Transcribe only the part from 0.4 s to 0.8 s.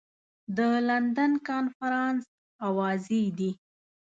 د